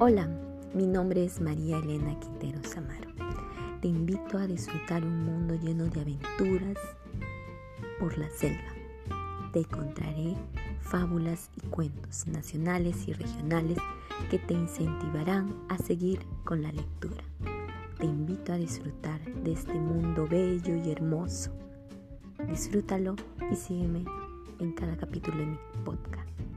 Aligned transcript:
Hola, 0.00 0.28
mi 0.74 0.86
nombre 0.86 1.24
es 1.24 1.40
María 1.40 1.78
Elena 1.78 2.16
Quintero 2.20 2.60
Samaro. 2.62 3.10
Te 3.80 3.88
invito 3.88 4.38
a 4.38 4.46
disfrutar 4.46 5.04
un 5.04 5.24
mundo 5.24 5.56
lleno 5.56 5.86
de 5.86 6.00
aventuras 6.00 6.78
por 7.98 8.16
la 8.16 8.30
selva. 8.30 8.62
Te 9.52 9.58
encontraré 9.58 10.36
fábulas 10.82 11.50
y 11.56 11.66
cuentos 11.66 12.28
nacionales 12.28 13.08
y 13.08 13.12
regionales 13.12 13.78
que 14.30 14.38
te 14.38 14.54
incentivarán 14.54 15.52
a 15.68 15.76
seguir 15.78 16.20
con 16.44 16.62
la 16.62 16.70
lectura. 16.70 17.24
Te 17.98 18.06
invito 18.06 18.52
a 18.52 18.56
disfrutar 18.56 19.20
de 19.42 19.50
este 19.50 19.74
mundo 19.74 20.28
bello 20.28 20.76
y 20.76 20.92
hermoso. 20.92 21.50
Disfrútalo 22.48 23.16
y 23.50 23.56
sígueme 23.56 24.04
en 24.60 24.72
cada 24.74 24.96
capítulo 24.96 25.38
de 25.38 25.46
mi 25.46 25.58
podcast. 25.84 26.47